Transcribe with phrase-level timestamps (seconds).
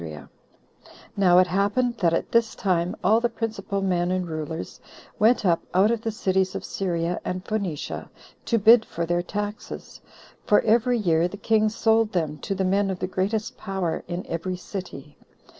[1.15, 4.79] Now it happened that at this time all the principal men and rulers
[5.19, 8.09] went up out of the cities of Syria and Phoenicia,
[8.45, 10.01] to bid for their taxes;
[10.43, 14.25] for every year the king sold them to the men of the greatest power in
[14.25, 15.19] every city.